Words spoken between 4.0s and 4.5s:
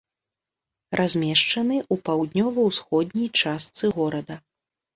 горада.